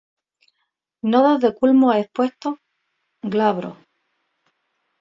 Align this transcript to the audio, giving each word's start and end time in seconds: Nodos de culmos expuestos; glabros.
Nodos 1.11 1.39
de 1.41 1.53
culmos 1.59 1.95
expuestos; 1.95 2.55
glabros. 3.21 3.77